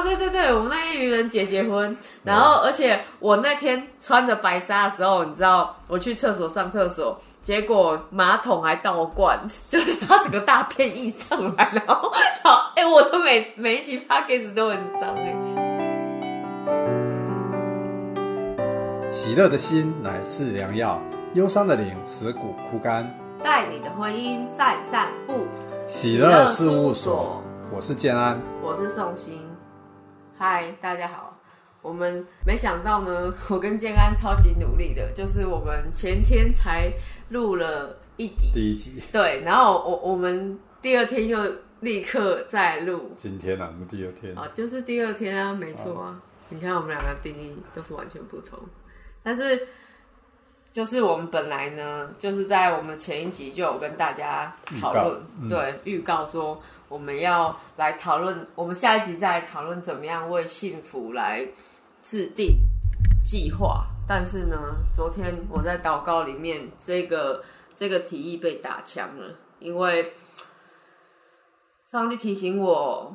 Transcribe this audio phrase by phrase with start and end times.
[0.00, 1.94] 啊，对对对，我们那天愚人节结婚，
[2.24, 12.10] 然后而且我那天穿着白纱的时候，你知道我去厕所上厕所，结果马桶还倒灌， 就是它整个大便溢上来，然后
[12.42, 15.36] 好，哎、我的每每一集 p d c a s 都很脏哎、
[19.10, 20.98] 喜乐的心乃是良药，
[21.34, 23.06] 忧伤的灵使骨枯干。
[23.44, 25.46] 带你的婚姻散散步，
[25.86, 28.38] 喜乐事务所，我是建安。
[28.62, 29.38] 我是宋鑫，
[30.42, 31.38] 嗨，大家好。
[31.82, 36.90] 我们没想到呢， 我跟建安超级努力的，就是我们前天才
[37.28, 41.38] 录了一集，第一集，对，然后我我们第二天又
[41.80, 46.18] 立刻再录，今天啊，我们第二天，啊，就是第二天啊，没错啊。
[46.48, 48.58] 你看我们两个定义都是完全不同，
[49.22, 49.68] 但是
[50.72, 55.50] 就是我们本来呢，就是在我们前一集就有跟大家讨论，嗯。
[55.50, 56.58] 对，预告说
[56.90, 61.46] 我们要来讨论，我们下一集再来讨论怎么样为幸福来
[62.02, 62.58] 制定
[63.24, 63.86] 计划。
[64.08, 64.56] 但是呢，
[64.92, 67.44] 昨天我在祷告里面，这个
[67.76, 70.14] 这个提议被打枪了，因为
[71.86, 73.14] 上帝提醒我，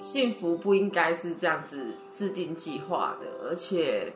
[0.00, 4.12] 幸福不应该是这样子制定计划的，而且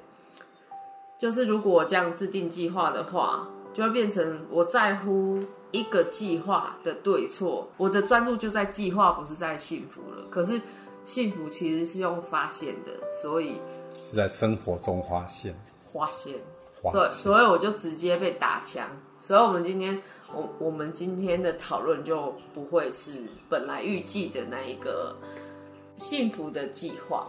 [1.17, 5.39] 就是如果我这样制定计划的话，就会变成我在乎
[5.71, 10.25] 一个计划的对错，我的专注就在计划，不是在幸福了。
[10.31, 10.61] 可是
[11.05, 13.61] 幸福其实是用发现的，所以
[14.01, 15.55] 是在生活中发现，
[15.93, 16.35] 发现，
[16.93, 18.87] 对，所以我就直接被打枪。
[19.21, 20.01] 所以我们今天，
[20.33, 25.15] 我我们今天的讨论就不会是本来预计的那一个
[25.97, 27.27] 幸福的计划，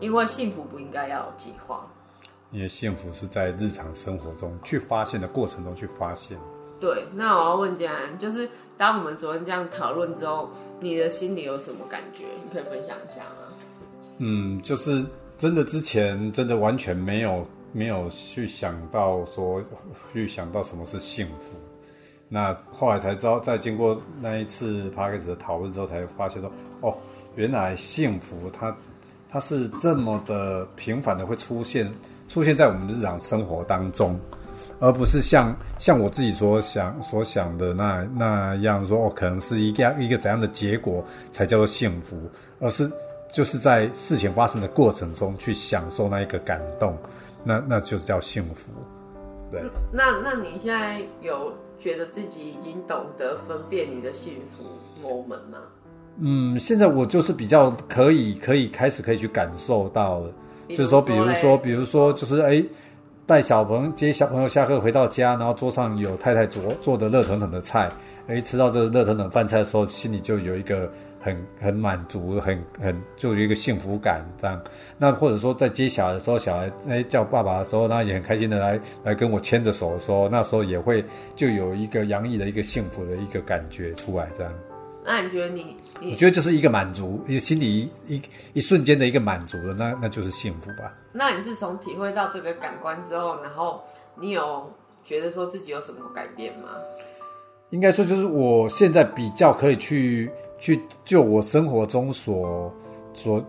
[0.00, 1.86] 因为幸福不应该要有计划。
[2.50, 6.38] 因为幸福是在日常生活中去发现的过程中去发现。
[6.80, 12.24] 对，那我要问佳安，就是当我们昨天这样讨论之后，你的心里有什么感觉？
[12.44, 13.54] 你可以分享一下吗？
[14.18, 15.04] 嗯，就是
[15.36, 19.62] 真的之前真的完全没有没有去想到说
[20.12, 21.56] 去想到什么是幸福。
[22.28, 26.94] 那后来才知道，在经过那一次 p a r k e 的讨论之后，才发现说，哦，
[27.36, 28.76] 原来幸福它
[29.30, 31.90] 它是这么的频繁的会出现
[32.28, 34.20] 出现在我们的日常生活当中，
[34.80, 42.16] 而不是像像我自己所想所想的那那样说，哦，可能是一个一个怎样的结果才叫做幸福，
[42.60, 42.90] 而是
[43.32, 46.96] 就是在事情发生的过程中去享受那一个感动，
[47.44, 48.70] 那那就是叫幸福。
[49.50, 54.64] 对，那那你现在有觉得自己已经懂得分辨你的幸福
[55.02, 55.58] moment 吗？
[56.20, 60.32] 嗯，现在我就是比较可以可以开始可以去感受到了，
[60.70, 62.62] 就是说，比如说，比如说，就是哎，
[63.28, 67.92] 带小朋友接小朋友下课回到家，然后桌上有太太做做的热腾腾的菜，
[68.26, 70.90] 哎，吃到这热腾腾饭菜的时候，心里就有一个
[71.20, 74.58] 很很满足，很很就有一个幸福感这样。
[74.96, 81.04] 那或者说在接小孩的时候，小孩哎叫爸爸的时候，那也很开心的来来跟我牵着手的时候，那时候也会
[81.36, 84.50] 就有一个洋溢的一个幸福的一个感觉出来这样。
[85.04, 88.22] 那你觉得你我觉得就是一个满足，一个心里一一
[88.54, 90.94] 一瞬间的一个满足了，那那就是幸福吧。
[91.12, 93.82] 那你自从体会到这个感官之后，然后
[94.20, 94.70] 你有
[95.04, 96.68] 觉得说自己有什么改变吗？
[97.70, 102.72] 应该说，就是我现在比较可以去去就我生活中所
[103.12, 103.44] 所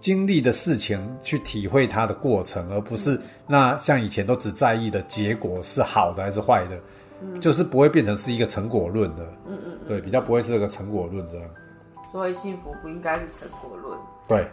[0.00, 9.24] 经历的事情去体会它的过程，而不是那像以前都只在意的结果是好的还是坏的，就是不会变成是一个成果论的。
[9.48, 11.50] 嗯嗯对，比较不会是个成果论这样。
[12.14, 13.98] 所以幸福不应该是成果论。
[14.28, 14.46] 对，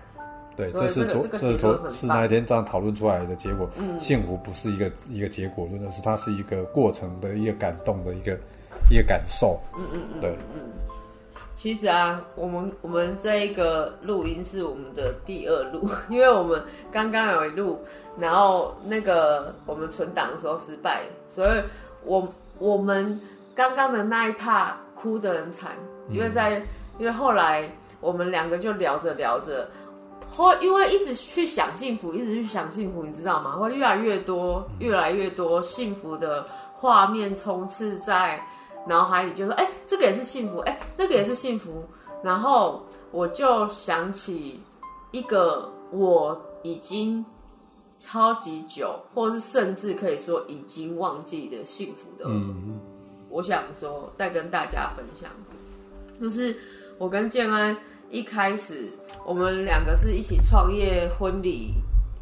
[0.58, 3.70] 对，这是昨这个这是昨是那一天这样讨论出来的结果。
[3.78, 8.36] 嗯幸福不是一个一个结果论，而是它是一个过程的一个感动的一个
[8.90, 9.60] 一个感受。
[9.78, 10.36] 嗯嗯嗯，对，
[11.56, 16.60] 其实啊，我们我们这一个录音是我们的第二录， 因为我们
[16.92, 17.80] 刚刚有一录，
[18.18, 21.62] 然后那个我们存档的时候失败，所以
[22.04, 22.28] 我
[22.58, 23.22] 我们
[23.54, 25.74] 刚刚的那一趴哭得很惨，
[26.10, 26.60] 因为在
[27.00, 27.70] 因为后来
[28.00, 29.70] 我们两个就聊着聊着，
[30.30, 33.56] 后因为一直去想幸福，一直去想幸福，你知道吗？
[33.58, 38.44] 会越来越多，越来越多幸福的画面充斥在
[38.88, 41.84] 脑海里，就说：“哎、这个也是幸福，哎、那个也是幸福。”
[42.24, 44.60] 然后我就想起
[45.12, 47.24] 一个我已经
[48.00, 52.80] 超级久，或是甚至可以说已经忘记的幸福的，嗯，
[53.30, 55.30] 我想说再跟大家分享，
[56.20, 56.56] 就是
[57.02, 57.76] 我跟建安
[58.12, 58.88] 一开始，
[59.26, 61.74] 我们两个是一起创业婚礼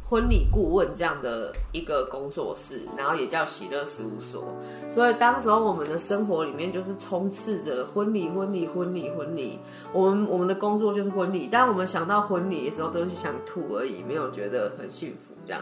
[0.06, 4.56] 婚礼顾问这样的一个工作室，然后也叫喜乐事务所。
[4.90, 9.60] 所以当时候我们的生活里面就是充斥着婚礼、婚礼、婚礼、婚礼。
[9.92, 15.62] 我们我们的工作就是婚礼，但我们想到婚礼的时候都是想吐而已，没有觉得很幸福这样。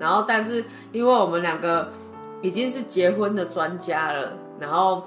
[0.00, 1.88] 然后，但是因为我们两个
[2.42, 5.04] 已经是结婚的专家了，然后。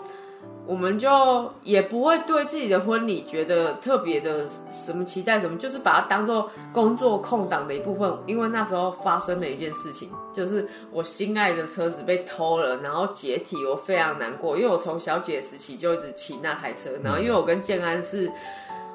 [0.67, 8.11] 我们就也不会对自己的婚礼觉得特别的什么期待什么，就是把它当做工作空档的一部分。
[8.25, 14.55] 因为那时候发生了一件事情，就是我心爱的车子被偷了，然后解体，我非常难过。
[14.55, 18.31] 因为我从小姐时期就一直骑那台车，然后因为我跟建安是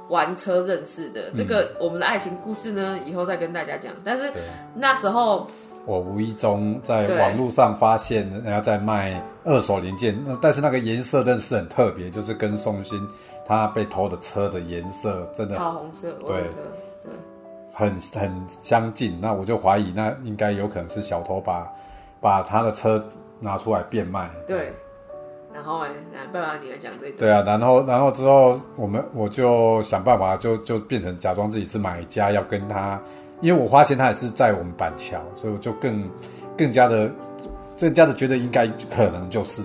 [0.09, 3.93] 玩车认识的，这个我们的爱情故事呢，以后再跟大家讲。
[4.05, 4.33] 但是
[4.77, 5.47] 那时候。
[5.87, 13.01] 我无意中在网络上发现人家在卖二手零件，那但是那个颜色真的是很特别，就是跟宋鑫
[13.47, 16.43] 他被偷的车的颜色真的桃红色，对，
[17.05, 17.13] 对，
[17.73, 19.17] 很很相近。
[19.21, 21.73] 那我就怀疑，那应该有可能是小偷把
[22.21, 23.03] 把他的车
[23.39, 24.29] 拿出来变卖。
[24.45, 24.73] 对，
[25.55, 27.17] 然后哎，来爸爸你来讲这个。
[27.17, 33.01] 对啊，然后然后之后我们我就想办法，就就变成假装自己是买家，要跟他。
[33.43, 36.09] 因为我发现他也是在我们板桥，所以我就更
[36.57, 37.13] 更加的
[37.79, 39.63] 更加的觉得应该可能就是，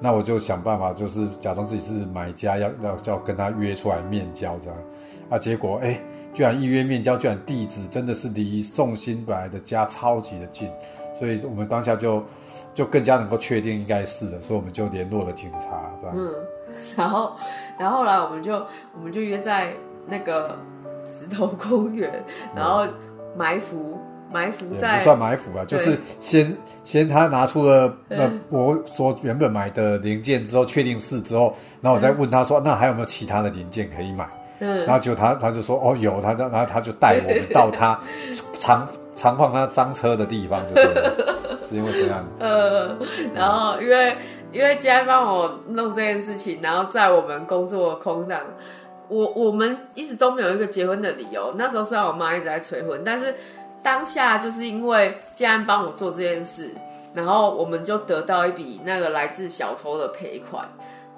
[0.00, 4.78] 那我就想办法就是假装自己是买家，要要要跟他约出来面交这样，
[5.30, 6.00] 啊，结果哎，
[6.32, 10.70] 居然一约面交，居然地址真的是离宋新本来的家超级的近，
[11.18, 12.22] 所以我们当下就
[12.72, 16.14] 就更加能够确定应该是的，所以我们就联络了警察这样。
[16.16, 16.32] 嗯，
[16.96, 17.32] 然后
[17.76, 18.54] 然后来我们就
[18.94, 19.72] 我们就约在
[20.06, 20.56] 那个
[21.08, 22.22] 石头公园，
[22.54, 22.86] 然后。
[23.38, 23.96] 埋伏，
[24.32, 34.28] 埋伏在不算埋伏啊，就是先先他拿出了那我所原本买的零件之后，确定是之后，然后我再问他说，那还有没有其他的零件可以买？
[34.60, 37.98] 嗯，然后就他他就说哦有，他然后他就带我们到他
[38.58, 40.60] 常常放他脏车的地方？
[41.68, 42.26] 是因为这样。
[42.40, 42.96] 呃，
[43.34, 44.16] 然后因为
[44.52, 48.40] 因为今天帮我弄这件事情，然后在我们工作空档。
[49.08, 51.54] 我我们一直都没有一个结婚的理由。
[51.56, 53.34] 那时候虽然我妈一直在催婚，但是
[53.82, 56.70] 当下就是因为既然帮我做这件事，
[57.14, 60.68] 然后我们就得到一笔那个来自小偷的赔款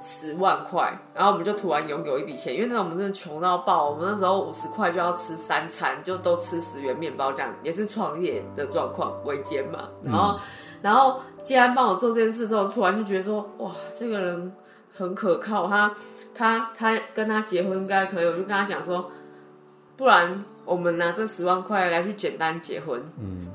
[0.00, 2.54] 十万块，然后我们就突然拥有一笔钱。
[2.54, 9.88] 因为那时候我们真的穷到爆，我们那时候五十块就要吃三餐，就都吃十元面包这样，也是创业的状况，微奸嘛。
[10.04, 10.38] 然后
[10.80, 14.52] 然后既然帮我做这件事之后，突然就觉得说哇，这个人
[14.96, 15.92] 很可靠，他。
[16.40, 19.12] 他他跟他结婚应该可以，我就跟他讲说，
[19.94, 22.98] 不然我们拿这十万块来去简单结婚。
[23.20, 23.46] 嗯，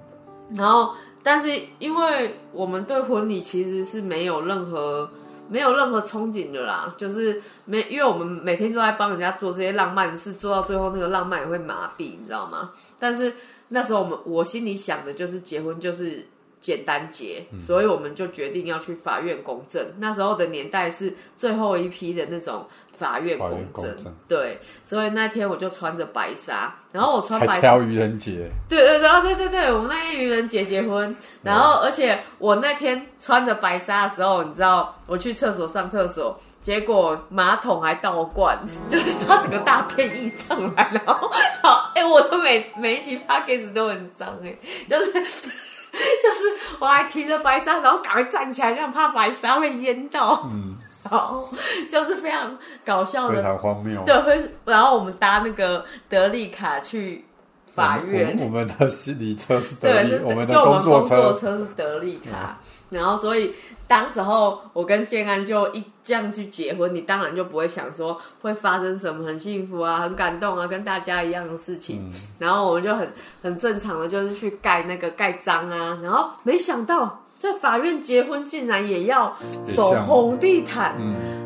[0.56, 0.94] 然后
[1.24, 1.50] 但是
[1.80, 5.10] 因为我们对婚礼其实是没有任何
[5.50, 12.70] 没有任何憧憬的啦，就是没因为我们每天都在帮人家做这些浪漫的事，做到最后那个浪漫也会麻痹，你知道吗？
[13.00, 13.34] 但是
[13.70, 16.28] 那时候我们我心里想的就是结婚就是。
[16.66, 19.86] 简单结，所以我们就决定要去法院公证。
[20.00, 23.96] 那时候的年代是最后一批的那种法院公证，
[24.28, 24.60] 对。
[24.84, 31.16] 所以那天我就穿着白纱，然后我穿白挑愚人节，对对对，对对对，我们那天愚人节结婚。
[31.44, 38.58] 然后，而且我那天穿着白纱的时候，你知道，我去厕所上厕所，结果马桶还倒灌，
[38.90, 41.30] 就是它整个大便溢上来，然后，
[41.62, 44.58] 好，哎，我的每每一集 p o c a s t 都很脏，哎，
[44.90, 45.75] 就是。
[45.96, 50.42] 就是我还提着白纱，然后赶快站起来，就怕白纱会淹到。
[50.46, 50.76] 嗯，
[51.10, 51.50] 然后
[51.92, 54.04] 就是非常搞笑的，非常荒谬。
[54.06, 57.26] 对，会然后我们搭那个德利卡去
[57.74, 58.38] 法院。
[58.40, 62.58] 我们的心理车是德利，我们的工作车是德利卡。
[62.90, 63.54] 然后所以。
[63.88, 72.12] 当时候我跟建安就一这样去结婚，你当然就不会想说会发生什么很幸福啊、很感动啊，跟大家一样的事情。
[72.40, 73.12] 然后我们就很
[73.44, 76.00] 很正常的，就是去盖那个盖章啊。
[76.02, 79.36] 然后没想到在法院结婚竟然也要
[79.76, 80.96] 走红地毯。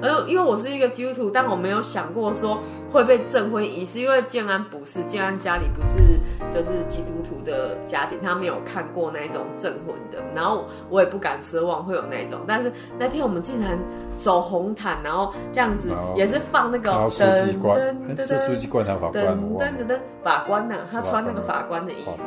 [0.01, 6.17] 而因为我是一个基督徒，但我没有想过说会被证婚仪式，因为建安不是建安家里不是
[6.53, 10.23] 就是基督徒的家庭，他没有看过那种镇魂的。
[10.33, 12.39] 然后我也不敢奢望会有那种。
[12.47, 13.77] 但是那天我们竟然
[14.21, 19.25] 走红毯，然后这样子也是放那个书记官，是书记官还是法官？
[19.25, 22.17] 噔噔噔，法官呐，他穿那个法官的衣服，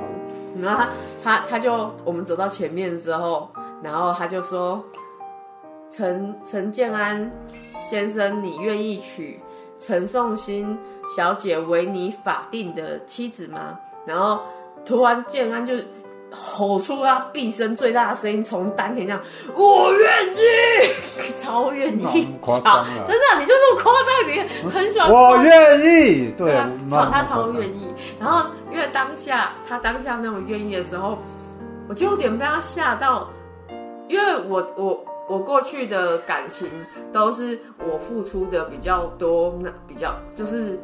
[0.61, 0.85] 然后
[1.23, 3.49] 他他他就我们走到前面之后，
[3.83, 4.83] 然后他就说
[5.91, 7.31] ：“陈陈建安
[7.81, 9.41] 先生，你愿意娶
[9.79, 10.79] 陈颂欣
[11.17, 14.43] 小姐为你法定的妻子吗？”然后
[14.85, 15.75] 突然建安就。
[16.35, 19.21] 吼出他毕生最大的声音，从丹田这样，
[19.55, 25.11] 我愿意， 超愿意，夸张真的，你就这么夸张，你很喜欢。
[25.11, 26.55] 我愿意，对，
[26.91, 27.95] 他他超愿意。
[28.19, 31.19] 然后因为当下，他当下那种愿意的时候，
[31.87, 33.29] 我就有点被他吓到，
[34.09, 36.69] 因为我我我过去的感情
[37.13, 40.79] 都是我付出的比较多，那比较就是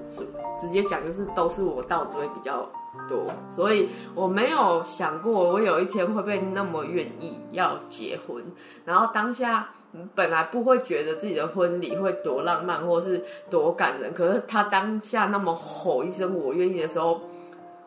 [0.58, 2.68] 直接讲就是都是我倒追比较
[3.08, 8.42] 多，所以我没有想过我有一天会被那么愿意要结婚，
[8.84, 9.68] 然后当下。
[10.14, 17.22] 本来不会觉得自己的婚礼会多浪漫或是多感人，可是他当下那么吼一声“我愿意”的时候，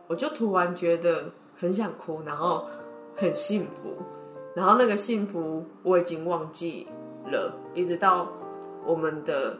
[0.07, 1.25] 我就突然觉得
[1.59, 2.65] 很想哭，然后
[3.15, 3.95] 很幸福，
[4.55, 6.87] 然后那个幸福我已经忘记
[7.25, 8.27] 了，一直到
[8.85, 9.57] 我们的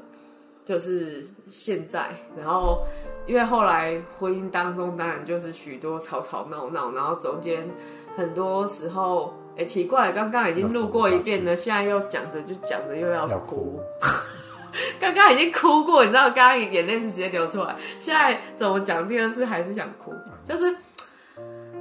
[0.65, 2.83] 就是现在，然后
[3.25, 7.69] 因为后来婚姻当中当然就是许多吵吵闹闹，然后中间
[8.15, 9.33] 很多时候。
[9.57, 13.81] 哎，奇怪，刚刚已经录过一遍了，现在又讲着就讲着又要哭。
[14.98, 17.75] 刚刚已经哭过，你知道，刚刚眼泪是直接流出来。
[18.00, 20.13] 现在怎么讲第二次还是想哭？
[20.48, 20.74] 就是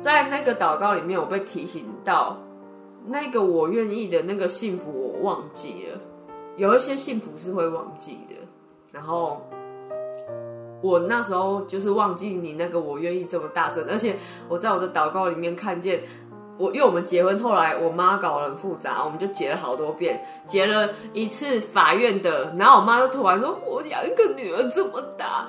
[0.03, 2.37] 在那个祷告里面，我被提醒到，
[3.07, 6.01] 那个我愿意的那个幸福，我忘记了。
[6.57, 8.35] 有一些幸福是会忘记的，
[8.93, 9.41] 然后
[10.83, 14.17] 我那时候就是忘记你那个我愿意这么大声，而且
[14.49, 16.03] 我在我的祷告里面看见。
[16.59, 25.49] 我因为我们结婚，后来我妈搞得很复杂，我们就结了好多遍，结了一次法院的，然后我妈就突然说：“我养一个女儿这么大，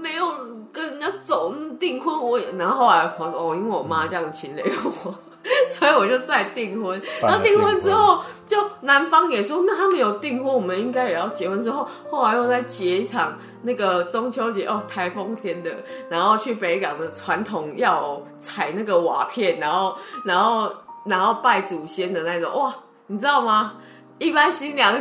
[0.00, 0.26] 没有
[0.72, 4.64] 跟人家走订婚，我也……”然后后来我说：“哦，因为我妈这样亲累
[5.04, 5.14] 我。”
[5.78, 11.62] 所以我就再订婚，然后订婚之后，就男方也说，那他们有订婚，我们应该也要结婚。
[11.62, 15.70] 之后后来又再结一场那个中秋节哦，台风天的，
[16.08, 20.72] 然后去北港的传统要踩那个瓦片，然后然后
[21.04, 22.74] 然后拜祖先的那种，哇，
[23.06, 23.74] 你知道吗？
[24.18, 25.00] 一般新娘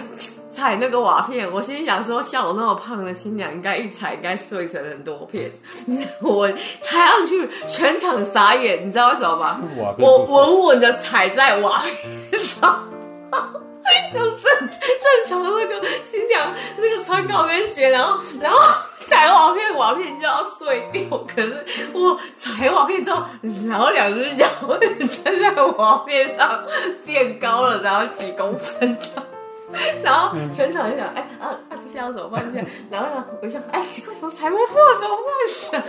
[0.51, 5.49] 踩那个瓦片，我心里想说，像我那么胖的新娘，应该一踩应该碎成很多片。
[6.21, 6.47] 我
[6.81, 9.61] 踩上去，全场傻眼，你知道为什么吗？
[9.97, 11.81] 我稳稳的踩在瓦
[12.31, 12.83] 片上，
[14.13, 16.45] 就正正常的那个新娘
[16.77, 18.59] 那个穿高跟鞋，然后然后
[19.07, 21.17] 踩瓦片，瓦片就要碎掉。
[21.33, 23.23] 可是我踩瓦片之后，
[23.69, 24.45] 然后两只脚
[25.23, 26.63] 站在瓦片上
[27.05, 28.97] 变高了，然后几公分。
[30.03, 32.45] 然后全场就想，哎啊啊，这下要怎么办？
[32.89, 34.65] 然后呢，我想，哎，奇怪，怎么才不破？
[34.99, 35.17] 怎么
[35.71, 35.83] 办？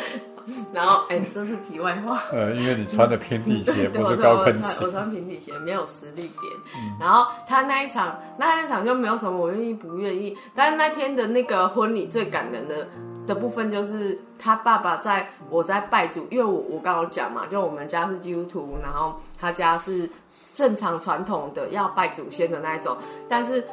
[0.73, 2.19] 然后，哎，这是题外话。
[2.37, 4.85] 呃，因为你穿的平底鞋，不是高跟鞋。
[4.85, 6.53] 我穿平底鞋，没有实力点。
[6.99, 10.37] 然后他那一场，那一场就没有什么我愿意不愿意。
[10.55, 12.89] 但是那天的那个婚礼最感人的
[13.25, 20.11] 的部分，就是他爸爸在我在拜祖，因为我我刚刚讲嘛，就我们家是基督徒，然后他家是。
[20.55, 22.97] 正常传统的要拜祖先的那一种，
[23.29, 23.65] 但是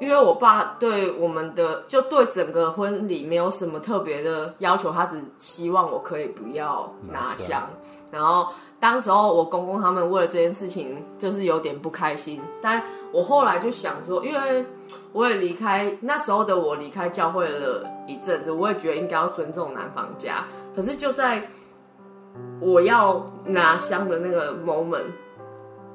[0.00, 7.62] 因为我爸对我们的就对整个婚礼没有什么特别的要求，他只希望我可以不要拿香。
[8.10, 12.82] 然后当时候我公公他们为了这件事情就是有点不开心，但
[13.12, 14.64] 我后来就想说，因为
[15.12, 20.44] 我也离开那时候的我离开教会了一阵子，我也觉得应该要尊重男方家。
[20.76, 21.48] 可是就在
[22.60, 25.04] 我要拿香的那个 moment。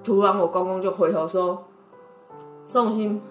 [0.04, 1.66] 突然，我公公就回头说
[2.66, 3.22] ：“送心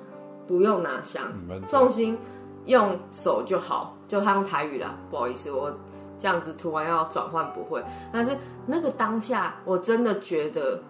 [0.46, 1.22] 不用拿香，
[1.64, 2.18] 送心
[2.66, 5.70] 用手就好。”就他用台语啦，不好意思，我
[6.18, 7.82] 这样子突然要转换不会。
[8.12, 10.80] 但是那个当下，我真的觉得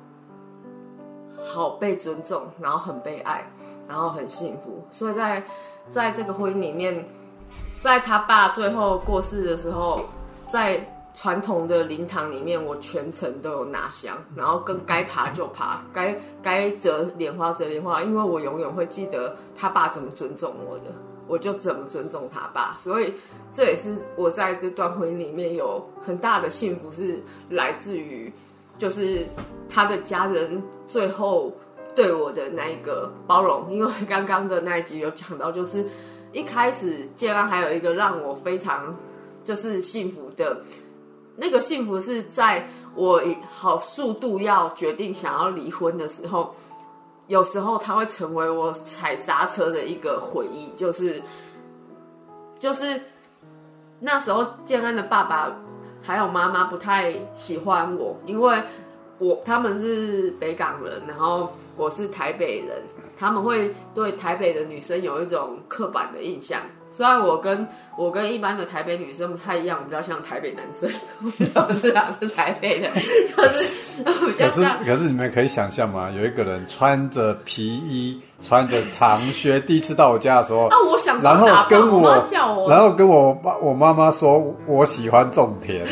[1.40, 3.50] 好被尊重，然后很被爱，
[3.88, 4.85] 然后很幸福。
[4.90, 5.42] 所以在
[5.88, 7.08] 在这个婚姻里面，
[7.80, 10.02] 在他爸最后过世的时候，
[10.47, 10.94] 在。
[11.20, 20.84] 传统的灵堂里面，我全程都有拿香，然后跟该爬就爬，该该折莲花折莲花，因为我永远会记得他爸怎么尊重我的，
[21.26, 22.76] 我就怎么尊重他爸。
[22.78, 23.12] 所以
[23.52, 27.20] 这也是我在这段婚姻里面有很大的幸福，是
[27.50, 28.32] 来自于
[28.78, 29.26] 就是
[29.68, 31.52] 他的家人最后
[31.96, 33.68] 对我的那一个包容。
[33.68, 35.84] 因为刚刚的那一集有讲到，就是
[36.32, 38.94] 一开始建安还有一个让我非常
[39.42, 40.62] 就是幸福的。
[41.40, 42.66] 那个幸福是在
[42.97, 46.52] 我好速度要决定想要离婚的时候，
[47.28, 51.23] 有时候它会成为我踩刹车的一个回忆，就是
[52.59, 53.00] 就是
[54.00, 55.57] 那时候建安的爸爸
[56.02, 58.61] 还有妈妈不太喜欢我，因为
[59.18, 62.83] 我他们是北港人，然后我是台北人，
[63.16, 66.61] 他们会对台北的女生有一种刻板的印象。
[66.90, 67.66] 虽然我跟
[67.97, 70.88] 我跟一般的台北女生不太一样，比较像台北男生，
[71.21, 71.30] 不
[71.75, 72.88] 是哪，是台北的，
[73.37, 74.78] 就是比较像。
[74.85, 76.11] 可是你们可以想象吗？
[76.11, 82.25] 有一个人穿着皮衣，穿着长靴，第一次到我家的时候，啊，我想，然后跟我，
[82.68, 85.87] 然后跟我妈我妈妈说，我喜欢种田。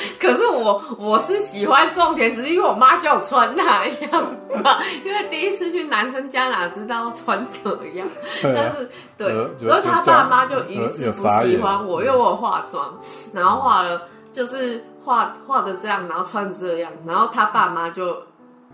[0.20, 4.22] 可是我我是喜欢种田，只是因为我妈叫我穿那样
[4.62, 4.78] 嘛。
[5.04, 8.06] 因为第一次去男生家，哪知道穿怎样？
[8.42, 12.98] 但是对，所以他爸妈就于是不喜欢我，因为我化妆，
[13.32, 14.02] 然后化了
[14.32, 18.16] 就是化化的这样，然后穿这样，然后他爸妈就。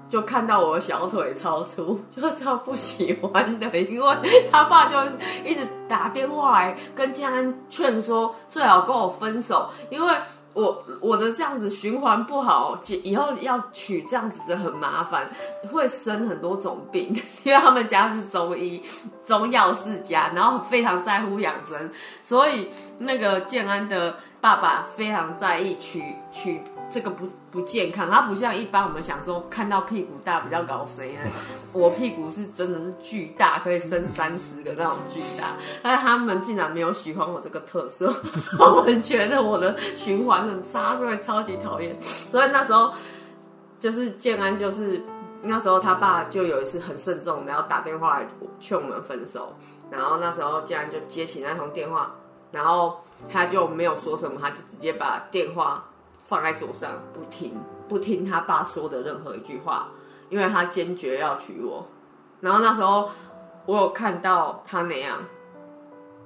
[0.07, 4.16] 就看到我小腿超粗， 就超不喜欢的，因为
[4.52, 4.99] 他爸就
[5.43, 10.14] 一直打电话来跟家安劝说，最好跟我分手，因为
[10.54, 15.28] 我我的这样子循环不好，以后要取这样子的很麻烦，
[15.73, 17.08] 会生很多种病，
[17.44, 18.82] 因为他们家是中医
[19.26, 21.90] 中药世家，然后非常在乎养生，
[22.23, 22.68] 所以
[22.99, 26.62] 那个建安的爸爸非常在意取取。
[26.94, 31.22] 这个不不健康，它不像一般我们想说看到屁股大比较搞谁呢？
[31.74, 38.14] 我屁股是真的是巨大，可以生三十个那种巨大，但是他们竟然没有喜欢我这个特色，
[38.60, 42.00] 我们觉得我的循环很差，所以超级讨厌。
[42.00, 42.92] 所以那时候
[43.80, 45.02] 就是建安，就是
[45.42, 48.28] 那时候他爸就有一次很慎重的要打电话来
[48.60, 49.56] 劝我们分手，
[49.90, 52.14] 然后那时候建安就接起那通电话，
[52.52, 55.82] 然后他就没有说什么，他就直接把电话。
[56.25, 57.57] 放在桌上不听，
[57.88, 59.88] 不听他爸说的任何一句话，
[60.28, 61.87] 因为他坚决要娶我。
[62.40, 63.11] 然后那时候
[63.66, 65.19] 我有看到他那样，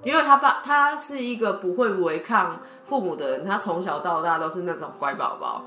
[0.02, 5.64] 因为他爸他是一个不会违抗父母的人，他从小到大都是那种乖宝宝，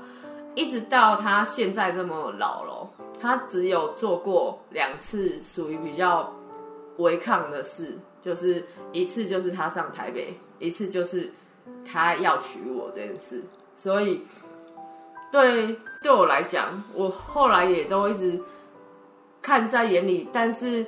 [0.54, 6.32] 一直到他现在这么老了，他只有做过两次属于比较
[6.98, 11.30] 违抗的事，就是一次就是他上台北，一次就是
[11.84, 13.42] 他要娶我这件事。
[13.74, 14.22] 所以，
[15.32, 18.40] 对对我来讲，我后来也都一直
[19.40, 20.86] 看在眼里，但是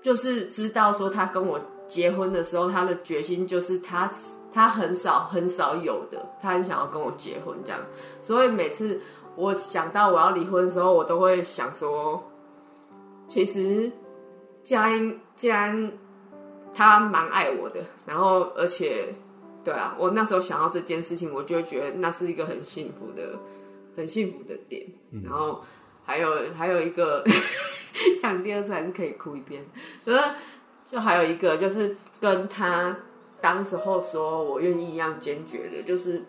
[0.00, 4.08] 就是知道说他跟我结婚的时候，他的决心就是他
[4.52, 7.80] 他很少很少有的，他很想要跟我结婚这样。
[8.22, 9.00] 所以每次
[9.34, 12.22] 我想到我要离婚的时候，我都会想说，
[13.26, 13.90] 其实
[14.62, 15.90] 佳音既然
[16.74, 19.12] 他蛮爱我的，然后而且。
[19.62, 23.38] 对啊，我那时候想到这件事情，我就会觉得那是一个很幸福的、
[23.96, 24.86] 很幸福的点。
[25.22, 25.62] 然后
[26.04, 27.22] 还有还有一个，
[28.18, 29.62] 讲第二次还是可以哭一遍。
[30.06, 30.34] 呃，
[30.84, 32.96] 就还有一个就是跟他
[33.40, 36.24] 当时候说我愿意一样坚决的，就是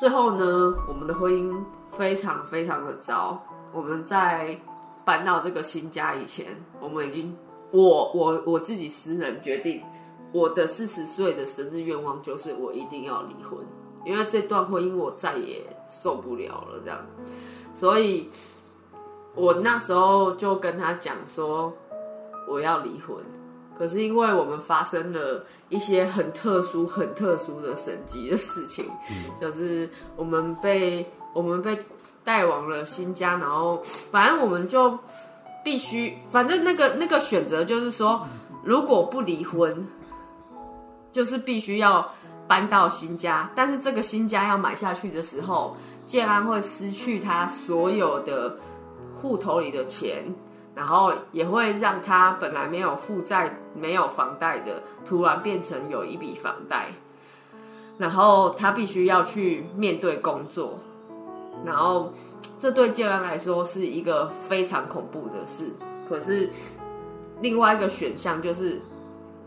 [0.00, 3.40] 最后呢，我们的婚姻非常非常的糟。
[3.72, 4.58] 我们在
[5.04, 6.46] 搬到这个新家以前，
[6.80, 7.36] 我们已经
[7.70, 9.80] 我我我自己私人决定。
[10.32, 13.58] 我的四十岁的生日愿望就是我一定要离婚，
[14.04, 16.98] 因为这段婚姻我再也受不了了，这样，
[17.74, 18.28] 所以
[19.34, 21.72] 我那时候就跟他讲说
[22.48, 23.16] 我要离婚。
[23.78, 28.84] 可是因为我们发生了一些很特殊、很特殊的神级的事情，
[29.40, 31.78] 就是我们被我们被
[32.24, 34.98] 带往了新家，然后反正我们就
[35.62, 38.26] 必须，反正那个那个选择就是说，
[38.64, 39.86] 如果不离婚。
[41.16, 42.12] 就是必须要
[42.46, 45.74] 搬到新家，但是这个新家要买下去的时候，
[46.04, 48.58] 建安会失去他所有的
[49.14, 50.24] 户头里的钱，
[50.74, 56.88] 然后也会让他本来没有负债、没有房贷的，突然变成有一笔房贷，
[57.96, 60.78] 然后他必须要去面对工作，
[61.64, 62.12] 然后
[62.60, 65.72] 这对建安来说是一个非常恐怖的事。
[66.06, 66.50] 可是
[67.40, 68.82] 另外一个选项就是。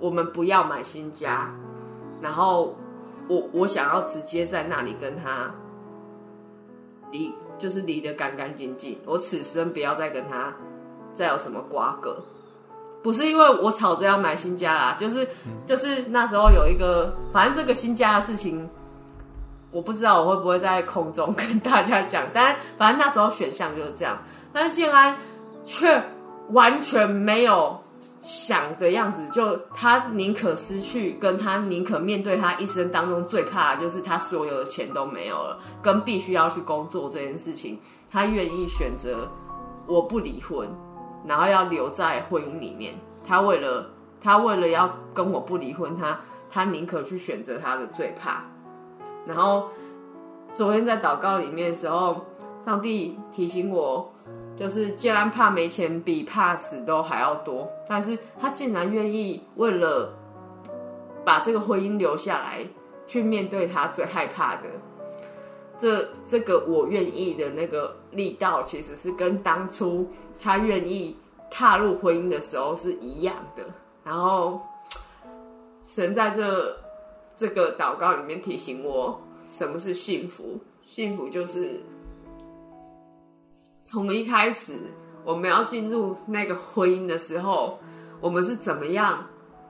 [0.01, 1.53] 我们不要买新家，
[2.21, 2.75] 然后
[3.27, 5.51] 我我想要直接在那里跟他
[7.11, 8.99] 离，就是离得干干净净。
[9.05, 10.53] 我此生不要再跟他
[11.13, 12.17] 再有什么瓜葛。
[13.01, 15.27] 不是因为我吵着要买新家啦，就是
[15.65, 18.69] 就是那时候有一个，反正这个新家的事情，
[19.71, 22.25] 我不知道我会不会在空中 跟大家讲。
[22.33, 24.17] 但反正那时候选项就是这样，
[24.51, 25.15] 但是建安
[25.63, 26.03] 却
[26.49, 27.79] 完全没有。
[28.21, 37.79] 想的样子，就他宁可失去，跟他宁可面对他一生当中最怕的就是他所有的钱都没有了，跟必须要去工作这件事情，
[38.11, 39.27] 他愿意选择
[39.87, 40.67] 我不离婚，
[41.25, 42.93] 然后要留在婚姻里面。
[43.25, 48.43] 他为了他为了要跟我不离婚，他他宁可去选择他的最怕。
[49.25, 49.69] 然后
[50.53, 52.25] 昨天在祷告里面的时候，
[52.65, 54.11] 上帝提醒我。
[54.59, 60.13] 就是既然怕没钱比怕死都还要多，但是他竟然愿意为了
[61.23, 62.65] 把这个婚姻留下来，
[63.07, 64.63] 去面对他最害怕的，
[65.77, 71.15] 这这个我愿意的那个力道，其实是跟当初他愿意
[71.49, 73.63] 踏入婚姻的时候是一样的。
[74.03, 74.61] 然后
[75.85, 76.75] 神在这
[77.37, 80.59] 这个祷告里面提醒我，什么是幸福？
[80.85, 81.79] 幸福就是
[83.91, 84.73] 从一开始
[85.25, 87.79] 我们要进入那个婚姻的时候，
[88.21, 89.25] 我们是怎么样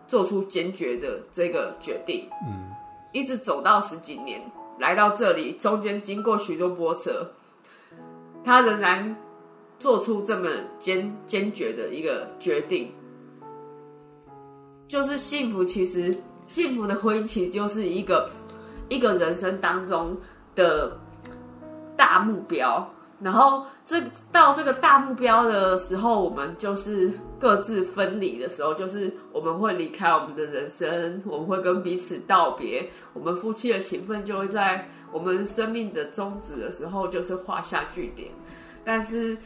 [0.10, 2.28] 做出坚决的这个决定？
[2.46, 2.70] 嗯，
[3.14, 4.42] 一直走到十几年，
[4.78, 7.32] 来到这里，中间经过许多波折，
[8.44, 9.16] 他仍然
[9.80, 12.92] 做出这么坚坚决的一个决定，
[14.90, 15.64] 就是幸福。
[15.64, 16.14] 其实，
[16.46, 18.30] 幸福的婚姻其实就是一个
[18.90, 20.18] 一个人生当中
[20.56, 21.00] 的
[21.96, 22.86] 大目标。
[23.22, 24.02] 然后，这
[24.32, 38.32] 到这个大目标的时候，我们就是各自分离的时候，就是我们会离开我们的人生，我们会跟彼此道别，我们夫妻的情分就会在我们生命的终止的时候，就是画下句点。
[38.86, 39.38] 但是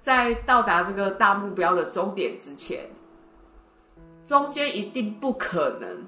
[0.00, 2.86] 在到达这个大目标的终点之前，
[4.24, 6.06] 中间一定不可能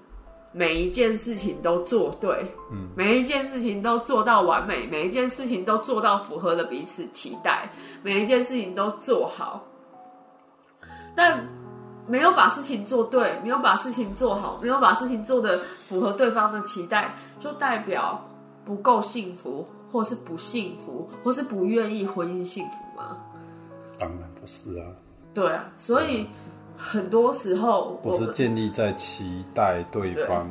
[0.57, 7.69] 每一件事情都做对，嗯，每一件事情都做到完美，每一件事情都做到符合了彼此期待，
[8.05, 9.65] 每一件事情都做好，
[11.17, 11.45] 但
[12.07, 18.25] 没有把事情做对，没有把事情做好，没有把事情做的符合对方的期待，就代表
[18.65, 23.19] 不够幸福，或是不幸福，或是不愿意婚姻幸福吗？
[23.99, 24.87] 当然不是啊，
[25.35, 26.29] 对啊，所以
[26.77, 30.49] 很多时候不是建立在期待对方，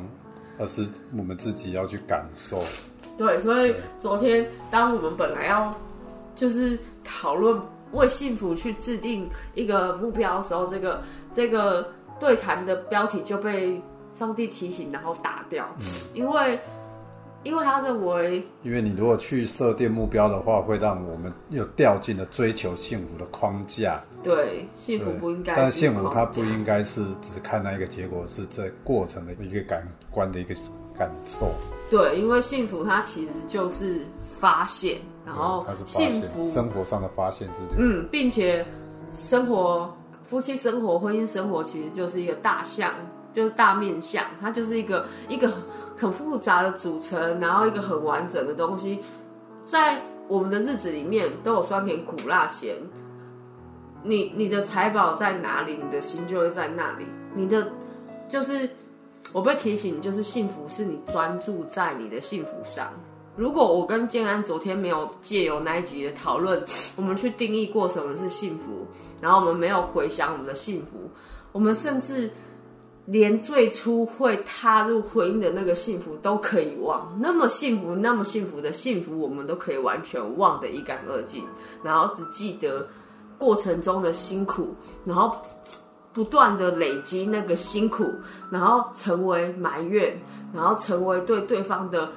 [0.58, 2.62] 而是我们自己要去感受。
[3.16, 5.72] 对，所以昨天当我们本来要
[6.34, 7.60] 就是讨论
[7.92, 13.80] 为幸福去制定一个目标的时候，这个这个对谈的标题就被
[14.12, 15.64] 上帝提醒，然后打掉，
[16.12, 16.58] 因为
[17.44, 24.02] 因为他认为因为你如果去设定目标的话，会让我们又掉进了追求幸福的框架。
[24.22, 30.54] 对幸福不应该但是幸福它不应该是只看那一个结果，是这过程的一个感官的一个
[30.98, 31.52] 感受。
[31.90, 37.68] 对，因为幸福它其实就是发现，然后幸福生活上的发现之类。
[37.76, 38.64] 嗯，并且
[39.12, 42.94] 生活、夫妻生活、婚姻生活其实就是一个大象，
[43.34, 45.52] 就是大面相，它就是一个一个
[45.96, 48.98] 很复杂的组成，然后一个很完整的东西，
[49.64, 52.76] 在我们的日子里面都有酸甜苦辣咸。
[54.02, 57.06] 你你的财宝在哪里，你的心就会在那里。
[57.34, 57.66] 你的
[58.28, 58.68] 就是
[59.32, 62.92] 我被提醒，就是幸福是你专注在你的幸福上。
[63.36, 66.62] 如果我跟建安昨天没有借由那一集的讨论，
[66.96, 68.86] 我们去定义过什么是幸福，
[69.20, 71.10] 然后我们没有回想我们的幸福，
[71.50, 72.30] 我们甚至
[73.06, 77.14] 连最初会踏入婚姻的那个幸福都可以忘。
[77.20, 81.44] 那么幸福，那么幸福的幸福，我们都可以完全忘得一干二净，
[81.82, 82.86] 然后只记得
[83.36, 85.36] 过程中的辛苦，然后
[86.14, 88.10] 不断的累积那个辛苦，
[88.50, 90.18] 然后成为埋怨，
[90.54, 92.10] 然后成为对对方的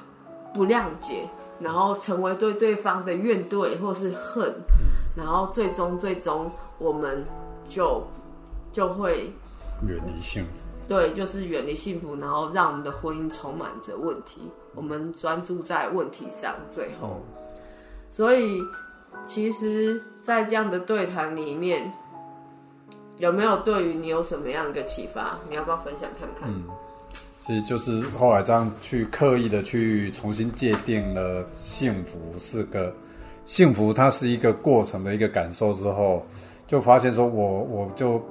[0.54, 1.28] 不谅解，
[1.60, 4.54] 然后成为对对方的怨怼或是恨，
[5.14, 7.22] 然后最终最终我们
[7.68, 8.02] 就
[8.72, 9.30] 就会
[9.86, 10.67] 远离幸福。
[10.88, 17.08] 对，就是远离幸福，然后让我们的婚姻充满着问题，我们专注在问题上，最后。
[17.08, 17.20] 哦，
[18.08, 18.62] 所以，
[19.26, 21.92] 其实，在这样的对谈里面，
[23.18, 25.38] 有没有对于你有什么样一个启发？
[25.50, 26.48] 你要不要分享看看？
[27.46, 32.94] 其实就是后来这样去刻意的去重新界定了幸福是个
[33.44, 36.26] 幸福，它是一个过程的一个感受之后，
[36.66, 38.22] 就发现说我我就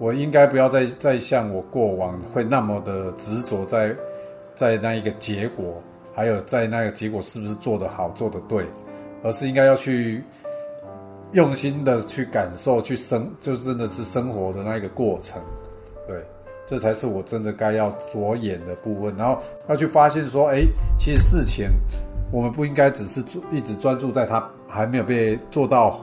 [0.00, 3.94] 我应该不要再再像我过往会那么的执着在
[4.56, 5.80] 在那一个结果，
[6.14, 8.64] 还有在那个结果是不是做得好做得对，
[9.22, 10.24] 而是应该要去
[11.32, 15.40] 用心的去感受去生，就真的是生活的那一个过程，
[16.08, 16.16] 对。
[16.66, 20.60] 这才是我真的该要着眼的部分，然后要去发现说，哎，
[20.96, 21.66] 其实事情
[22.30, 26.00] 我们不应该只是一直专注在它还没有被做到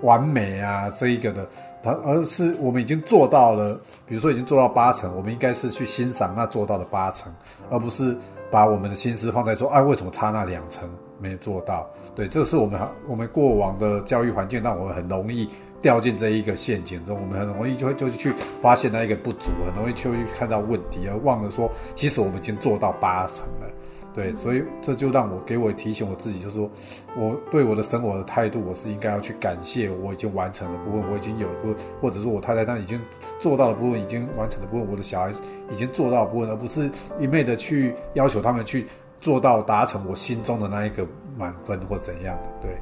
[0.00, 1.46] 完美啊这一个的，
[1.86, 7.32] 它而是我们已经做到了，比如说已经做到八成，我们应该是去欣赏那做到的八成，
[7.70, 8.16] 而不是
[8.50, 10.88] 把我们的心思放在说，哎，为什么差那两成
[11.20, 11.88] 没做到？
[12.14, 15.48] 对，这是我们我们过往的教育环境让我们很容易。
[15.82, 23.70] 掉进这一个陷阱中，我们很容易就会就去发现那一个不足，很容易就去看到问题，而忘了说，其实我们已经做到八成了。
[24.16, 26.70] 对，所以这就让我给我提醒我自己，就是说
[27.14, 32.98] 我对我的生活的态度，我是应该要去感谢我已经完成的部分，我已经有部分，或者说我太太她已经
[33.38, 35.30] 做到的部分，已经完成的部分，我的小孩
[35.70, 38.86] 已经做到的部分，而不是一昧的去要求他们去
[39.20, 42.48] 做到达成我心中的那一个满分或怎样的。
[42.62, 42.78] 对，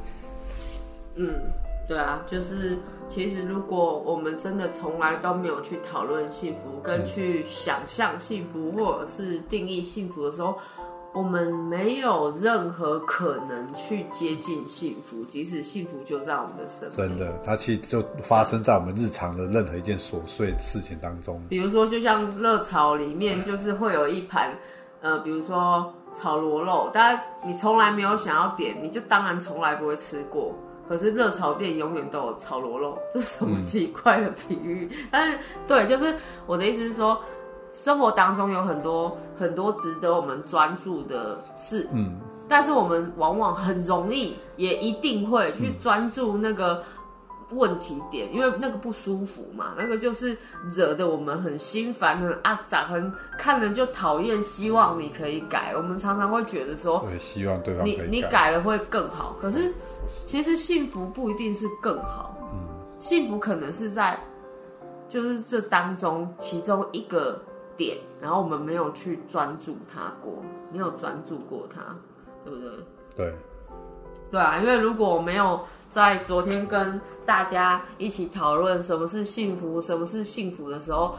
[1.16, 1.34] 嗯。
[1.86, 10.56] 对啊，就是其实如果我们真的从来都没有去讨论幸福，跟去想象幸福，或者是定义幸福的时候，
[11.14, 17.09] 我们没有任何可能去接近幸福，即使幸福就在我们的身边。
[17.09, 21.40] 真的，它其实就发生在我们日常的任何一件琐碎的事情当中。
[21.48, 24.53] 比如说，就像热炒里面，就是会有一盘，
[25.03, 30.53] 呃，比如说炒螺肉，大家你从来没有想要点，你就当然从来不会吃过。
[30.88, 34.90] 可是热炒店永远都有炒螺肉，这是什么奇怪的比喻？
[35.12, 37.18] 但是对，就是我的意思是说，
[37.74, 42.16] 生活当中有很多很多值得我们专注的事，嗯，
[42.48, 46.80] 但是我们往往很容易，也一定会去专注那个
[47.50, 50.37] 问题点，因为那个不舒服嘛，那个就是
[50.72, 54.40] 惹得我们很心烦、很阿杂、很看人就讨厌。
[54.42, 59.34] 希望你可以改，我们常常会觉得说，对，希望对方你你改了会更好。
[59.40, 59.74] 可是
[60.06, 62.60] 其实幸福不一定是更好，嗯，
[63.00, 64.16] 幸福可能是在
[65.08, 67.40] 就是这当中其中一个
[67.76, 71.80] 点，然后我们没有去专注它过，没有专注过它，
[72.44, 72.70] 对不对？
[73.16, 73.34] 对，
[74.30, 75.60] 对啊，因为如果我没有
[75.90, 81.14] 在昨天跟大家一起讨论什么是幸福、什么是幸福的时候，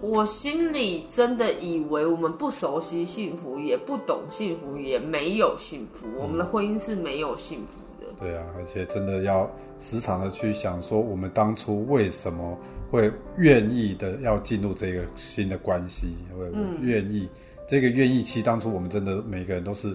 [0.00, 7.80] 我心里真的以为我们不熟悉幸福，也不懂幸福，也没有幸福，我们的婚姻是没有幸福
[8.12, 8.20] 的。
[8.20, 12.58] 对啊，而且真的要时常的去想说，我们当初为什么
[12.90, 17.28] 会愿意的要进入这个新的关系，会愿意、
[17.68, 19.94] 这个愿意，其实当初我们真的每个人都是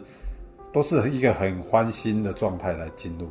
[0.72, 3.28] 都是一个很欢欣的状态来进入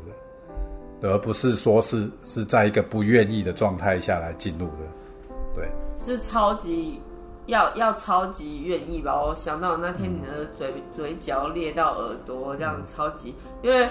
[1.00, 5.34] 的，而不是说是是在一个不愿意的状态下来进入的。
[5.54, 7.00] 对，是超级
[7.46, 9.20] 要要超级愿意吧？
[9.20, 13.88] 我想到那天你的嘴、嘴角裂到耳朵，这样超级，因为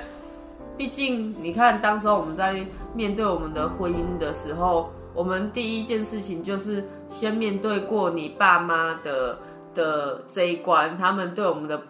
[0.77, 9.39] 毕竟你看，当时我们在面对我们的婚姻的时候，我们第一件事情就是先面对过你爸妈的
[9.73, 11.81] 的这一关，他们对我们的。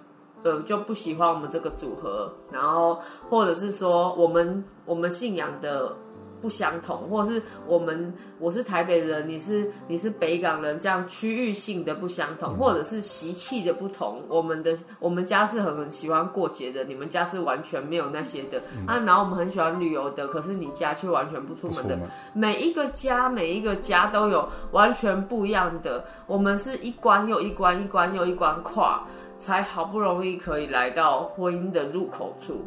[0.44, 5.96] 呃，就不喜欢我们这个组合，然后或者是说我们我们信仰的
[6.42, 14.22] 不相同，或者是我们我是台北人，你是你是北港人，这样区域性的不相同，或者是习气的不同。
[14.28, 18.98] 我们的我们家是很很喜欢过节的，你们家是完全没有那些的啊。
[19.06, 22.00] 然后我们很喜欢旅游的，可是你家却完全不出门的。
[22.34, 29.04] 每一个家每一个家都有完全不一样的，我们是一关又一关，一关又一关跨。
[29.42, 32.64] 才好不容易可以来到婚姻的入口处，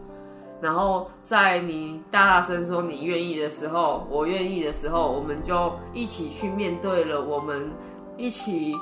[0.65, 7.21] 然后在你大大声说你愿意的时候，我愿意的时候，我们就一起去面对了。
[7.21, 7.71] 我们
[8.17, 8.75] 一起，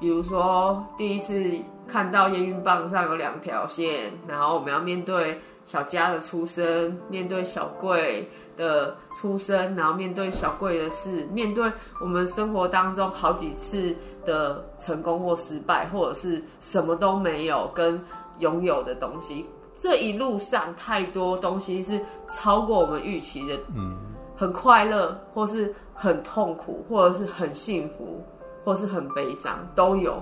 [0.00, 1.44] 比如说第一次
[1.86, 8.26] 看到验孕棒上有两条线，然后我们要面对小佳的出生，面对小贵。
[8.58, 13.94] 的出生，然后面对小贵的事，面对我们生活当中好几次
[14.26, 18.04] 的成功或失败，或者是什么都没有跟
[18.40, 19.46] 拥有的东西，
[19.78, 23.96] 这一路上太多东西是超过我们预期的，嗯，
[24.36, 28.20] 很快乐，或是很痛苦，或者是很幸福，
[28.64, 30.20] 或是很悲伤，都有。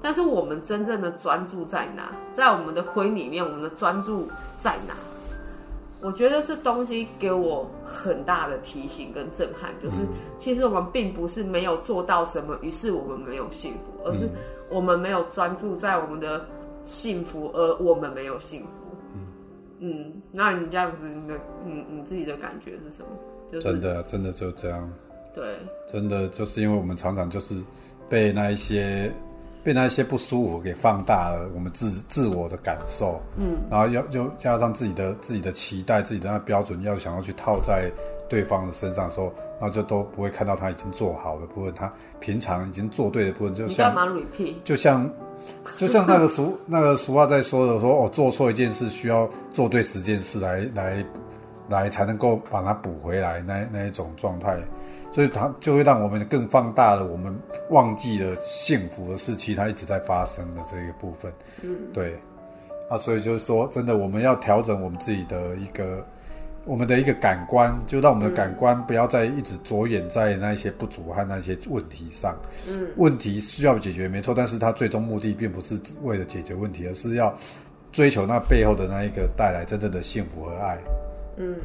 [0.00, 2.12] 但是我们真正的专注在哪？
[2.32, 4.26] 在我们的婚里面，我们的专注
[4.58, 4.94] 在哪？
[6.00, 14.28] 我觉得这东西给我很大的提醒跟震撼，就是其实我们并不是没有做到什么，于是我们没有幸福，而是
[14.70, 16.44] 我们没有专注在我们的
[16.84, 18.68] 幸福，而我们没有幸福。
[19.86, 23.60] 嗯，那你这样子，你的你你自己的感觉是什么？
[23.60, 24.90] 真的，真的就这样。
[25.34, 27.54] 对，真的就是因为我们常常就是
[28.08, 29.12] 被那一些。
[29.62, 37.90] 被那一些不舒服给放大了，我们自自我的感受，嗯，然后要又加上自己的自己的期待，自己的那标准，要想要去套在
[38.28, 44.56] 对方的身上的时候，然后就都不会看到他已经做好的部分，他平常已经做对的部分，就像干嘛 repeat？
[44.64, 45.10] 就像
[45.76, 51.04] 就像那个俗那个俗话在说的，说哦，做错一件事需要做对十件事来来
[51.68, 54.56] 来才能够把它补回来，那那一种状态。
[55.12, 57.32] 所以它就会让我们更放大了，我们
[57.70, 61.32] 忘记了幸福的事，其实它一直在发生的这个部分。
[61.62, 62.16] 嗯，对。
[62.90, 66.04] 啊，所以就是说，真的，我们要调整我们自己的一个，
[66.64, 72.34] 我们的一个感官，就让我们的感官不要再一直着眼在那些不足和那些问题上。
[72.68, 77.34] 嗯，问题需要解决没错，但是它最终目的并不是为了解决问题，而是要
[77.92, 80.78] 追求那背后的那一个带来真正的幸福和爱。
[81.36, 81.56] 嗯，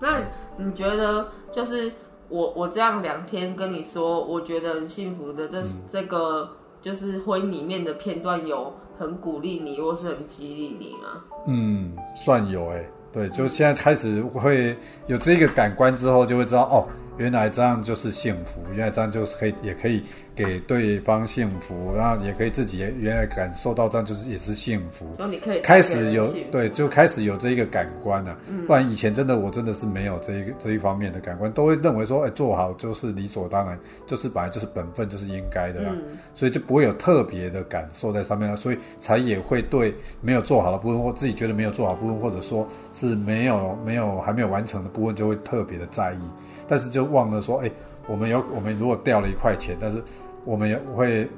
[0.00, 0.20] 那
[0.56, 1.92] 你觉得就是？
[2.28, 5.46] 我我这样两天跟你说，我觉得很幸福的。
[5.48, 5.62] 这
[5.92, 6.48] 这个
[6.80, 11.22] 就是婚姻里面的片段，有很鼓励你，或是很激励你吗？
[11.46, 12.82] 嗯，算有哎。
[13.12, 14.74] 对，就现在开始会
[15.06, 20.02] 有这个感官之后，就会知道哦，原来这样就是幸福，原来这样就是可以，也可以
[20.34, 25.06] 给对方幸福，然后也可以自己也原来感受到这样就是也是幸福。
[25.18, 35.92] 然后你可以开始有对，就开始有这一个感官了、不然以前真的我真的是没有这一个这一方面的感官，都会认为说，哎，做好就是理所当然，就是本来就是本分，就是应该的啦，
[36.34, 46.28] 所以就不会有特别的感受在上面啊，所以才也会对没有做好的部分，或自己觉得没有做好部分，或者说是没有没有还没有完成的部分，就会特别的在意，
[46.66, 47.70] 但是就忘了说，哎，
[48.06, 50.02] 我们有我们如果掉了一块钱，但是
[50.44, 51.28] 我们也会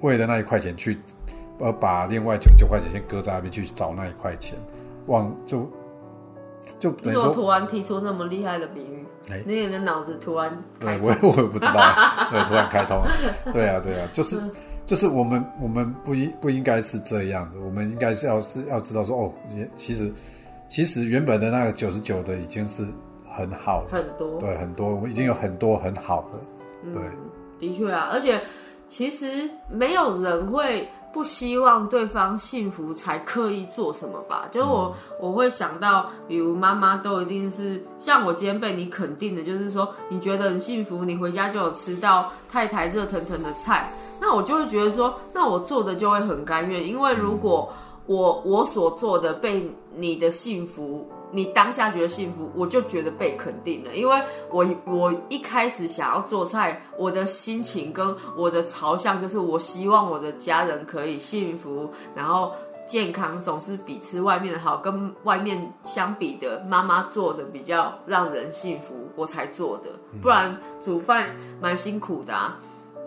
[0.00, 0.98] 为了那一块钱去，
[1.60, 4.56] 而把另外九九块钱先搁在那边去找那一块钱，
[5.06, 5.68] 忘就
[6.78, 9.04] 就等于说，突然提出那么厉害的比喻？
[9.30, 9.42] 哎。
[9.46, 11.74] 你的脑子突然对我也我也不知道，
[12.30, 13.02] 对，突然开通，
[13.52, 14.40] 对啊对啊，就是
[14.86, 20.12] 就是我们我们不应不应该是这样子，我们应该是要是要知道说哦，也其实
[20.66, 22.86] 其实原本的那个九十九的已经是
[23.38, 27.00] 很好，很多，对，很多我已经有很多很好的，对。
[27.60, 28.40] 的确啊，而且
[28.88, 34.46] 其实没有人会不希望对方幸福才刻意做什么吧？
[34.50, 47.72] 就是我、我会想到，比如妈妈都一定是像我今天被你肯定的，就是说你觉得很幸福，你回家就有吃到太太热腾腾的菜，那我就会觉得说，那我做的就会很甘愿，因为如果
[48.06, 51.08] 我我所做的被你的幸福。
[51.30, 62.52] 你当下觉得幸福，我就觉得被肯定了，因为我我一开始想要做菜，我的心情跟我的朝向就是我希望我的家人可以幸福，然后
[62.86, 69.90] 健康总是比吃外面的好，跟外面相比的，妈妈做的比较让人幸福，我才做的，
[70.22, 72.58] 不然煮饭蛮辛苦的啊。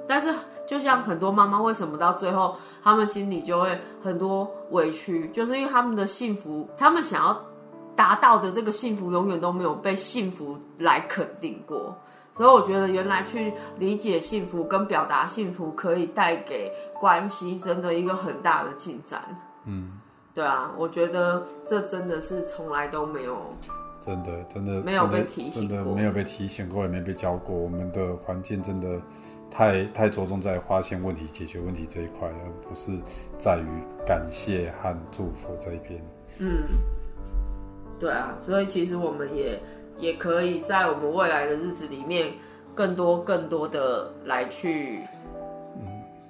[0.08, 0.34] 但是
[0.68, 7.46] 就像很多妈妈，为什么到最后他们心里就会很多委屈，就是因为他们的幸福，他们想要
[7.96, 11.96] 达到的这个幸福，永远都没有被幸福来肯定过。
[12.34, 19.22] 所以我觉得，原来去理解幸福跟表达幸福，可以带给关系真的一个很大的进展。
[19.66, 20.00] 嗯，
[20.34, 23.38] 对啊，我觉得这真的是从来都没有。
[24.00, 27.56] 真的，真的没有被提醒过真的没有被提醒过，也没被教过。
[27.56, 29.00] 我们的环境真的
[29.52, 32.94] 太太着重在发现问题、解决问题这一块，而不是
[33.38, 33.68] 在于
[34.08, 36.02] 感谢和祝福这一边。
[36.40, 36.64] 嗯，
[38.02, 39.60] 对啊，所以其实我们也
[40.00, 42.34] 也可以在我们未来的日子里面，
[42.74, 44.98] 更多更多的来去，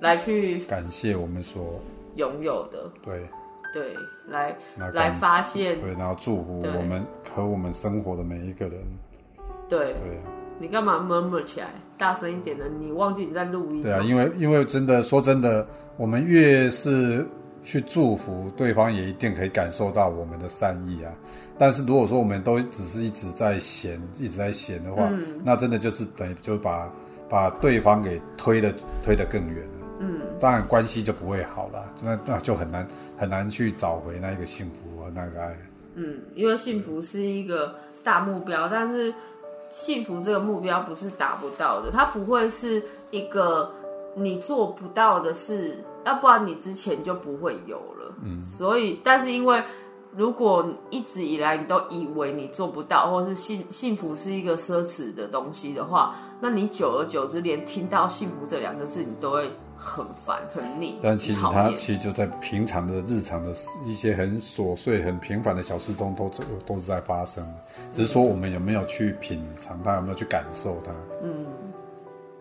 [0.01, 1.79] 来去感谢我们所
[2.15, 3.25] 拥有的，对，
[3.73, 3.95] 对，
[4.27, 8.81] 来来感发现，对，然后祝福我们和我们生活的每一个人。
[9.69, 10.27] 对对啊，
[10.59, 11.67] 你干嘛 murmur 起来？
[11.97, 13.81] 大声一点的，你忘记你在录音。
[13.81, 17.25] 对啊，因为因为真的说真的，我们越是
[17.63, 21.13] 去祝福对方，也一定可以感受到我们的善意啊。
[21.57, 26.89] 但是如果说我们都只是一直在闲，一直在闲的话，嗯那真的就是等于就把
[27.29, 29.87] 把对方给推的推得更远了。
[29.99, 35.55] 嗯，当然关系就不会好了，那那就很难很难去找回那一个幸福和那个爱。
[35.93, 39.13] 嗯，因为幸福是一个大目标，但是
[39.69, 43.71] 幸福这个目标不是达不到的，它不会是一个
[44.15, 48.15] 你做不到的事，要不然你之前就不会有了。
[48.23, 49.63] 嗯，所以，但是因为
[50.15, 66.29] 如果一直以来你都以为你做不到，或是幸幸福是一个奢侈的东西的话，那你久而久之，连听到幸福这两个字，你都会很烦、很腻、但其实它其实就在平常的日常的事一些很琐碎、很平凡的小事中都
[66.67, 67.43] 都是在发生，
[67.91, 70.91] 只是说我们有没有去品尝它，有没有去感受它。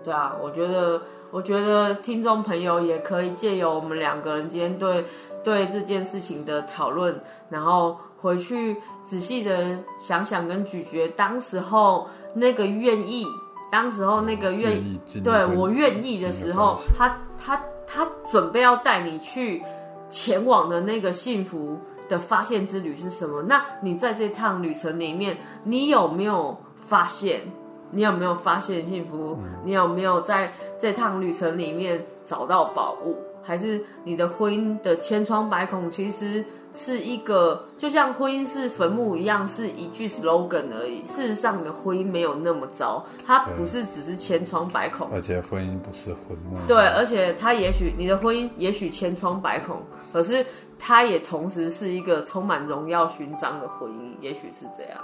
[0.05, 5.05] 对啊，我觉得，我觉得听众朋友也可以借由我们两个人今天对
[5.45, 13.27] 对这件事情的讨论，然后回去仔细的想想跟咀嚼当时候那个愿意，
[13.71, 19.63] 当时候那个愿愿意对我愿意的时候，他他他准备要带你去
[20.09, 23.43] 前往的那个幸福的发现之旅是什么？
[23.43, 27.43] 那你在这趟旅程里面，你有没有发现？
[27.91, 29.39] 你有没有发现幸福？
[29.65, 33.17] 你有没有在这趟旅程里面找到宝物？
[33.43, 41.01] 还是你的婚姻的千疮百孔，其实是一个就像婚姻是坟墓一样，是一句 slogan 而已。
[41.03, 46.61] 事实上，你的婚姻没有那么糟，它不是只是千疮百孔，而且婚姻不是婚梦。
[46.69, 49.79] 对，而且它也许你的婚姻也许千疮百孔，
[50.13, 50.47] 可是
[50.79, 55.01] 它也同时是一个充满荣耀勋章的婚姻，也许是这样。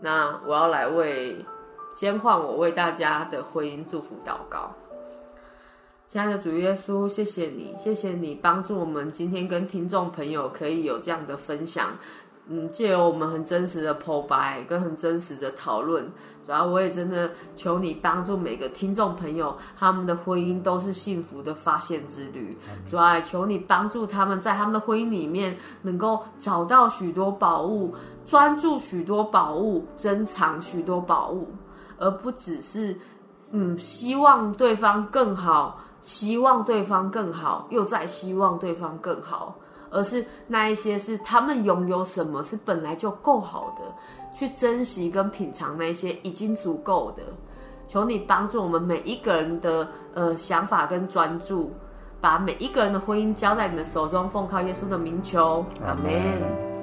[0.00, 1.36] 那我要来为
[1.96, 4.70] 先换我为大家的婚姻祝福祷告。
[6.06, 11.96] 亲爱的主耶稣，谢谢你，谢谢你帮助我们今天跟听众朋友可以有这样的分享，
[12.48, 16.06] 嗯，借由我们很真实的剖白跟很真实的讨论，
[16.46, 22.54] 然后我也真的求你帮助每个听众朋友，他们的婚姻都是幸福的发现之旅。
[22.90, 27.94] 主要求你帮助他们在他们的婚姻里面能够找到许多宝物，
[28.26, 31.48] 专注许多宝物，珍藏许多宝物，
[31.98, 32.96] 而不只是
[33.50, 39.54] 嗯希望对方更好，希望对方更好，又再希望对方更好。
[39.88, 43.84] 而是那一些是他们拥有什么是本来就够好的，
[44.34, 47.22] 去珍惜跟品尝那些已经足够的。
[47.86, 51.72] 求你帮助我们每一个人的呃想法跟专注，
[52.20, 56.75] 把每一个人的婚姻交在你的手中，奉靠耶稣的名求，阿门。